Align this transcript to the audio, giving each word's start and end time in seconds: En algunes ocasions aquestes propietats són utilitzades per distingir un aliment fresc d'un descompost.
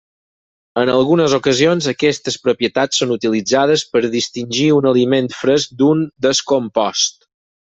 En 0.83 0.91
algunes 0.93 1.35
ocasions 1.37 1.89
aquestes 1.91 2.37
propietats 2.47 3.01
són 3.03 3.13
utilitzades 3.17 3.85
per 3.93 4.03
distingir 4.17 4.67
un 4.79 4.89
aliment 4.95 5.31
fresc 5.43 5.77
d'un 5.83 6.03
descompost. 6.29 7.25